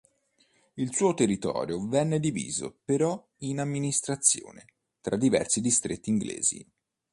Il 0.77 0.95
suo 0.95 1.13
territorio 1.13 1.85
venne 1.87 2.19
diviso 2.19 2.79
però 2.83 3.23
in 3.41 3.59
amministrazione 3.59 4.65
tra 4.99 5.15
diversi 5.15 5.61
distretti 5.61 6.09
inglesi. 6.09 6.67